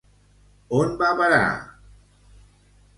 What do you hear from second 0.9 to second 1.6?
va a parar?